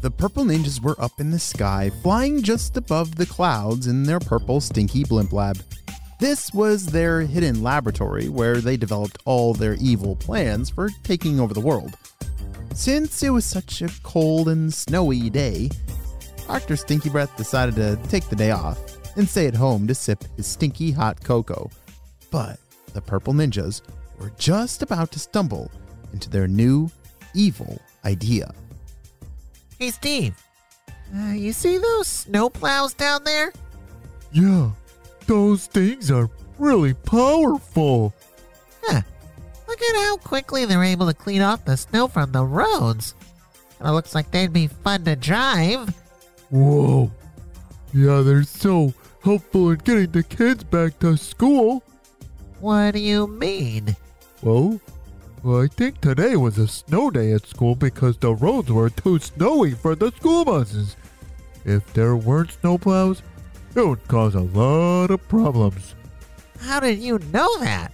[0.00, 4.18] The purple ninjas were up in the sky, flying just above the clouds in their
[4.18, 5.58] purple stinky blimp lab.
[6.18, 11.52] This was their hidden laboratory where they developed all their evil plans for taking over
[11.52, 11.98] the world.
[12.74, 15.68] Since it was such a cold and snowy day,
[16.46, 16.76] Dr.
[16.76, 18.78] Stinky Breath decided to take the day off
[19.18, 21.70] and stay at home to sip his stinky hot cocoa.
[22.30, 22.58] But
[22.94, 23.82] the purple ninjas
[24.18, 25.70] were just about to stumble
[26.14, 26.90] into their new
[27.34, 28.54] evil idea.
[29.80, 30.34] Hey, Steve.
[31.16, 33.50] Uh, you see those snowplows down there?
[34.30, 34.72] Yeah,
[35.26, 36.28] those things are
[36.58, 38.12] really powerful.
[38.82, 39.00] Huh.
[39.66, 43.14] Look at how quickly they're able to clean off the snow from the roads.
[43.78, 45.88] And it looks like they'd be fun to drive.
[46.50, 47.10] Whoa.
[47.94, 48.92] Yeah, they're so
[49.24, 51.82] helpful in getting the kids back to school.
[52.60, 53.96] What do you mean?
[54.42, 54.78] Well,
[55.42, 59.18] well, I think today was a snow day at school because the roads were too
[59.18, 60.96] snowy for the school buses.
[61.64, 63.22] If there weren't snowplows,
[63.74, 65.94] it would cause a lot of problems.
[66.58, 67.92] How did you know that?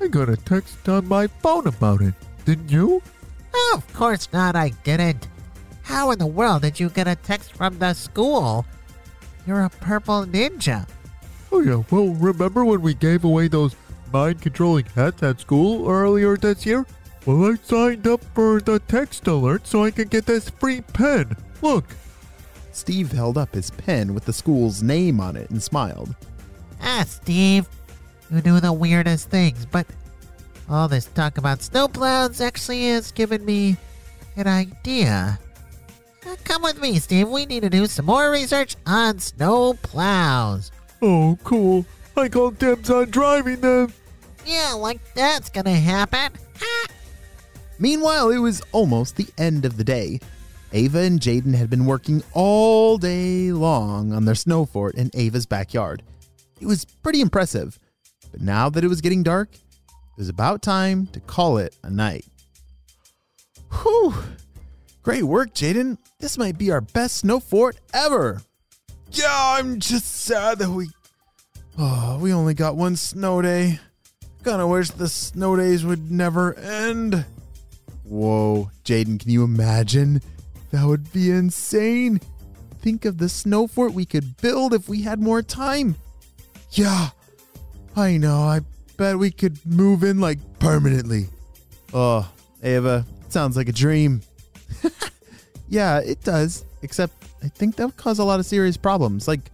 [0.00, 2.14] I got a text on my phone about it.
[2.44, 3.02] Didn't you?
[3.54, 5.28] Oh, of course not, I didn't.
[5.82, 8.66] How in the world did you get a text from the school?
[9.46, 10.88] You're a purple ninja.
[11.52, 11.82] Oh, yeah.
[11.90, 13.74] Well, remember when we gave away those
[14.14, 16.86] mind controlling hats at school earlier this year?
[17.26, 21.36] Well, I signed up for the text alert so I could get this free pen.
[21.62, 21.84] Look.
[22.70, 26.14] Steve held up his pen with the school's name on it and smiled.
[26.80, 27.68] Ah, Steve.
[28.30, 29.86] You do the weirdest things, but
[30.68, 33.76] all this talk about snowplows actually has given me
[34.36, 35.40] an idea.
[36.24, 37.28] Uh, Come with me, Steve.
[37.28, 40.70] We need to do some more research on snowplows.
[41.02, 41.84] Oh, cool.
[42.16, 43.92] I call dibs on driving them.
[44.46, 46.32] Yeah, like that's gonna happen.
[46.60, 46.86] Ha!
[47.78, 50.20] Meanwhile, it was almost the end of the day.
[50.72, 55.46] Ava and Jaden had been working all day long on their snow fort in Ava's
[55.46, 56.02] backyard.
[56.60, 57.78] It was pretty impressive,
[58.32, 61.90] but now that it was getting dark, it was about time to call it a
[61.90, 62.24] night.
[63.82, 64.14] Whew!
[65.02, 65.98] Great work, Jaden.
[66.18, 68.40] This might be our best snow fort ever.
[69.10, 70.88] Yeah, I'm just sad that we.
[71.78, 73.78] Oh, we only got one snow day.
[74.44, 77.24] Kinda wish the snow days would never end.
[78.02, 80.20] Whoa, Jaden, can you imagine?
[80.70, 82.20] That would be insane.
[82.82, 85.96] Think of the snow fort we could build if we had more time.
[86.72, 87.08] Yeah,
[87.96, 88.40] I know.
[88.40, 88.60] I
[88.98, 91.28] bet we could move in like permanently.
[91.94, 92.30] Oh,
[92.62, 94.20] Ava, sounds like a dream.
[95.70, 96.66] yeah, it does.
[96.82, 99.26] Except I think that would cause a lot of serious problems.
[99.26, 99.50] Like,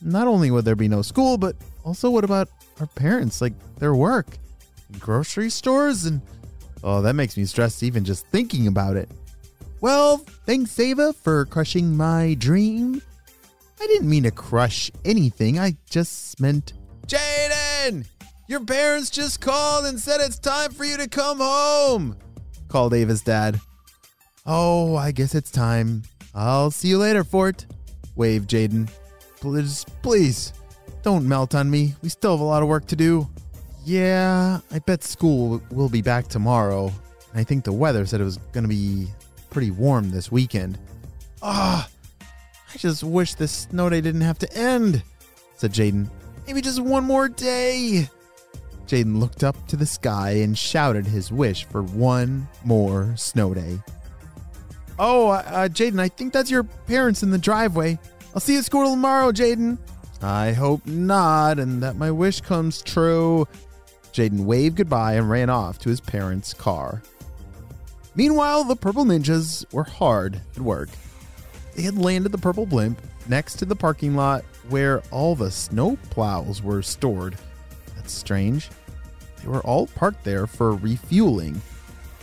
[0.00, 1.54] not only would there be no school, but
[1.84, 2.48] also what about
[2.80, 3.40] our parents?
[3.40, 4.38] Like, their work,
[4.98, 6.20] grocery stores, and
[6.84, 9.10] oh, that makes me stressed even just thinking about it.
[9.80, 13.02] Well, thanks, Ava, for crushing my dream.
[13.80, 15.58] I didn't mean to crush anything.
[15.58, 16.72] I just meant.
[17.06, 18.06] Jaden!
[18.48, 22.16] Your parents just called and said it's time for you to come home,
[22.68, 23.60] called Ava's dad.
[24.46, 26.02] Oh, I guess it's time.
[26.34, 27.66] I'll see you later, Fort,
[28.14, 28.88] waved Jaden.
[29.40, 30.52] Please, please,
[31.06, 31.94] don't melt on me.
[32.02, 33.28] We still have a lot of work to do.
[33.84, 36.92] Yeah, I bet school will be back tomorrow.
[37.32, 39.06] I think the weather said it was going to be
[39.50, 40.80] pretty warm this weekend.
[41.42, 41.88] Ah,
[42.20, 45.04] I just wish this snow day didn't have to end,
[45.54, 46.08] said Jaden.
[46.44, 48.10] Maybe just one more day.
[48.88, 53.78] Jaden looked up to the sky and shouted his wish for one more snow day.
[54.98, 57.96] Oh, uh, Jaden, I think that's your parents in the driveway.
[58.34, 59.78] I'll see you at school tomorrow, Jaden.
[60.26, 63.46] I hope not, and that my wish comes true.
[64.12, 67.00] Jaden waved goodbye and ran off to his parents' car.
[68.16, 70.88] Meanwhile, the purple ninjas were hard at work.
[71.76, 75.96] They had landed the purple blimp next to the parking lot where all the snow
[76.10, 77.36] plows were stored.
[77.94, 78.68] That's strange.
[79.42, 81.60] They were all parked there for refueling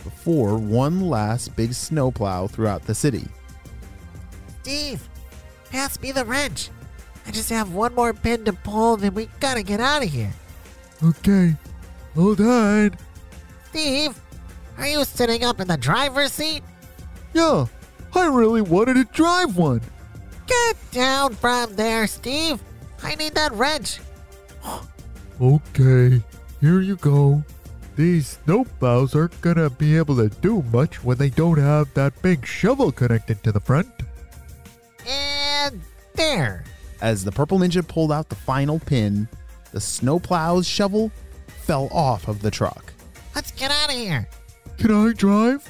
[0.02, 3.26] before one last big snowplow throughout the city.
[4.60, 5.08] Steve,
[5.70, 6.68] pass me the wrench.
[7.26, 10.32] I just have one more pin to pull, then we gotta get out of here.
[11.02, 11.54] Okay,
[12.14, 12.96] hold on.
[13.70, 14.18] Steve,
[14.78, 16.62] are you sitting up in the driver's seat?
[17.32, 17.66] Yeah,
[18.14, 19.80] I really wanted to drive one.
[20.46, 22.62] Get down from there, Steve.
[23.02, 24.00] I need that wrench.
[25.40, 26.22] Okay,
[26.60, 27.42] here you go.
[27.96, 32.44] These snowplows aren't gonna be able to do much when they don't have that big
[32.46, 33.88] shovel connected to the front.
[35.06, 35.80] And
[36.14, 36.64] there.
[37.04, 39.28] As the purple ninja pulled out the final pin,
[39.72, 41.12] the snowplow's shovel
[41.48, 42.94] fell off of the truck.
[43.34, 44.26] Let's get out of here.
[44.78, 45.68] Can I drive?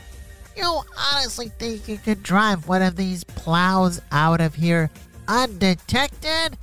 [0.57, 4.93] You honestly think you could drive one of these plows out of here
[5.27, 6.57] undetected?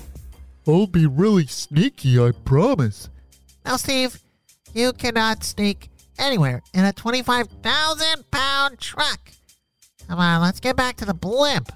[0.65, 3.09] I'll be really sneaky, I promise.
[3.65, 4.21] Now, Steve,
[4.73, 9.33] you cannot sneak anywhere in a 25,000 pound truck.
[10.07, 11.73] Come on, let's get back to the blimp.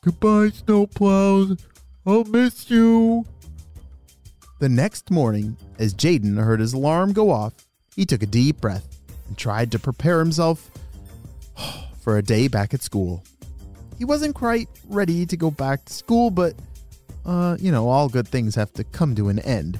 [0.00, 1.60] Goodbye, snowplows.
[2.06, 3.24] I'll miss you.
[4.60, 7.54] The next morning, as Jaden heard his alarm go off,
[7.96, 8.86] he took a deep breath
[9.26, 10.70] and tried to prepare himself
[12.02, 13.24] for a day back at school.
[13.98, 16.54] He wasn't quite ready to go back to school, but,
[17.24, 19.78] uh, you know, all good things have to come to an end.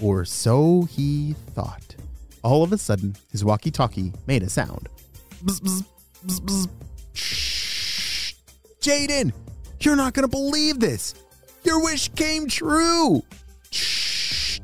[0.00, 1.94] Or so he thought.
[2.42, 4.88] All of a sudden, his walkie talkie made a sound.
[5.44, 5.84] Bzz,
[6.24, 6.68] bzz, bzz.
[8.80, 9.32] Jaden,
[9.80, 11.14] you're not going to believe this.
[11.62, 13.22] Your wish came true.
[13.70, 14.60] Shh.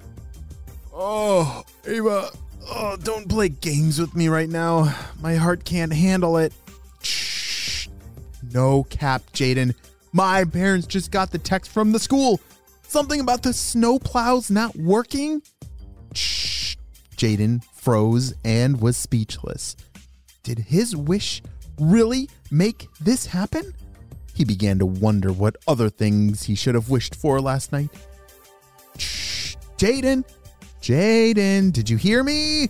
[0.92, 2.30] Oh, Ava,
[2.68, 4.94] oh, don't play games with me right now.
[5.20, 6.52] My heart can't handle it.
[7.02, 7.88] Shh.
[8.52, 9.74] No cap, Jaden.
[10.12, 12.40] My parents just got the text from the school.
[12.82, 15.42] Something about the snow plows not working?
[16.14, 16.76] Shh.
[17.16, 19.76] Jaden froze and was speechless.
[20.42, 21.42] Did his wish
[21.78, 23.74] really make this happen?
[24.36, 27.88] He began to wonder what other things he should have wished for last night.
[28.98, 29.56] Shh.
[29.78, 30.24] Jaden!
[30.82, 32.68] Jaden, did you hear me?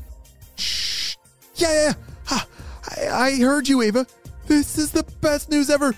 [0.54, 1.16] Shh.
[1.56, 1.94] Yeah.
[2.26, 2.46] Ha.
[2.88, 4.06] I, I heard you, Ava.
[4.46, 5.92] This is the best news ever.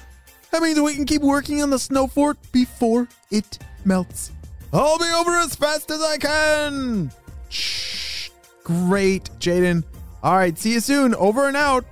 [0.52, 4.32] That means we can keep working on the snow fort before it melts.
[4.72, 7.12] I'll be over as fast as I can.
[7.50, 8.30] Shh.
[8.64, 9.84] Great, Jaden.
[10.22, 11.14] All right, see you soon.
[11.14, 11.84] Over and out.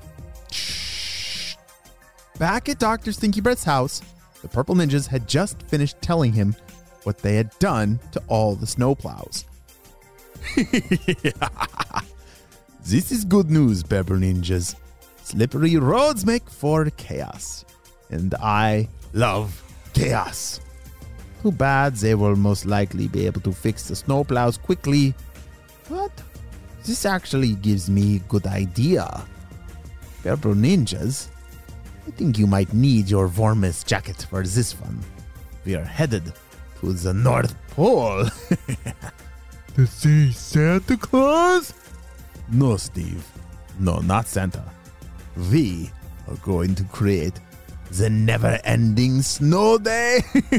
[2.38, 3.12] Back at Dr.
[3.12, 4.03] Stinky Breath's house,
[4.43, 6.55] the Purple Ninjas had just finished telling him
[7.05, 9.44] what they had done to all the snowplows.
[12.85, 14.75] this is good news, Purple Ninjas.
[15.23, 17.65] Slippery roads make for chaos,
[18.11, 19.62] and I love
[19.94, 20.61] chaos.
[21.43, 25.15] Too bad they will most likely be able to fix the snowplows quickly,
[25.88, 26.12] but
[26.85, 29.25] this actually gives me a good idea.
[30.23, 31.29] Purple Ninjas,
[32.06, 35.00] I think you might need your warmest jacket for this one.
[35.64, 36.32] We are headed
[36.81, 38.26] to the North Pole.
[39.76, 41.75] To see Santa Claus?
[42.50, 43.23] no, Steve.
[43.79, 44.64] No, not Santa.
[45.50, 45.91] We
[46.26, 47.38] are going to create
[47.91, 50.23] the never ending snow day.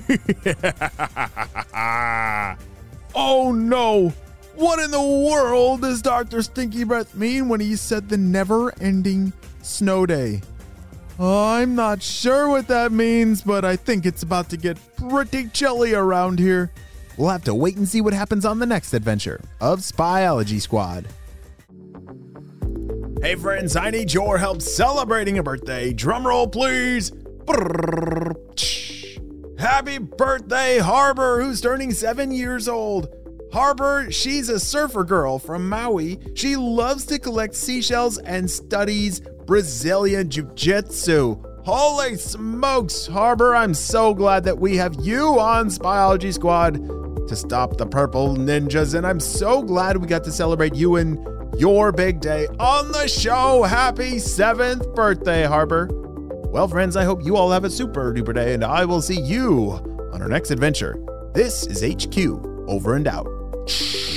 [3.15, 4.13] oh no!
[4.53, 6.43] What in the world does Dr.
[6.43, 9.33] Stinky Breath mean when he said the never ending
[9.63, 10.41] snow day?
[11.19, 15.95] I'm not sure what that means, but I think it's about to get pretty chilly
[15.95, 16.71] around here.
[17.17, 21.07] We'll have to wait and see what happens on the next adventure of Spyology Squad.
[23.21, 25.91] Hey friends, I need your help celebrating a birthday.
[25.91, 27.11] Drum roll, please.
[29.57, 33.07] Happy birthday, Harbor, who's turning seven years old.
[33.51, 36.19] Harbor, she's a surfer girl from Maui.
[36.35, 41.41] She loves to collect seashells and studies Brazilian Jiu Jitsu.
[41.63, 46.75] Holy smokes, Harbor, I'm so glad that we have you on Spyology Squad
[47.27, 51.17] to stop the purple ninjas, and I'm so glad we got to celebrate you and
[51.59, 53.63] your big day on the show.
[53.63, 55.89] Happy seventh birthday, Harbor.
[56.51, 59.19] Well, friends, I hope you all have a super duper day, and I will see
[59.19, 59.71] you
[60.13, 60.97] on our next adventure.
[61.33, 62.17] This is HQ,
[62.67, 63.36] over and out
[63.67, 64.16] you